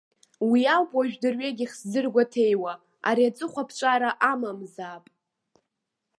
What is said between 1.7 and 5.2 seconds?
сзыргәаҭеиуа, ари ҵыхәаԥҵәара амамзаап!